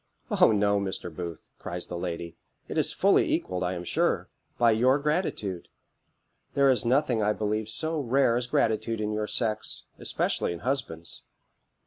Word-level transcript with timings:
"O 0.31 0.51
no, 0.51 0.79
Mr. 0.79 1.15
Booth," 1.15 1.49
cries 1.59 1.85
the 1.85 1.95
lady; 1.95 2.35
"it 2.67 2.75
is 2.75 2.91
fully 2.91 3.31
equalled, 3.31 3.61
I 3.63 3.73
am 3.75 3.83
sure, 3.83 4.31
by 4.57 4.71
your 4.71 4.97
gratitude. 4.97 5.67
There 6.55 6.71
is 6.71 6.83
nothing, 6.83 7.21
I 7.21 7.33
believe, 7.33 7.69
so 7.69 7.99
rare 7.99 8.35
as 8.35 8.47
gratitude 8.47 8.99
in 8.99 9.13
your 9.13 9.27
sex, 9.27 9.83
especially 9.99 10.53
in 10.53 10.61
husbands. 10.61 11.25